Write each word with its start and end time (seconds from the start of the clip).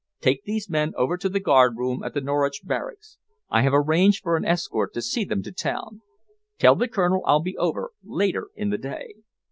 Take 0.19 0.45
these 0.45 0.67
men 0.67 0.93
over 0.95 1.15
to 1.15 1.29
the 1.29 1.39
guardroom 1.39 2.01
at 2.01 2.15
the 2.15 2.21
Norwich 2.21 2.61
Barracks. 2.63 3.19
I 3.51 3.61
have 3.61 3.73
arranged 3.75 4.23
for 4.23 4.35
an 4.35 4.43
escort 4.43 4.95
to 4.95 5.01
see 5.03 5.23
them 5.23 5.43
to 5.43 5.51
town. 5.51 6.01
Tell 6.57 6.75
the 6.75 6.87
colonel 6.87 7.21
I'll 7.27 7.39
be 7.43 7.55
over 7.55 7.91
later 8.03 8.47
in 8.55 8.71
the 8.71 8.79
day." 8.79 9.13